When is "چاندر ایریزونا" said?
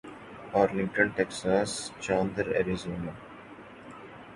2.03-3.11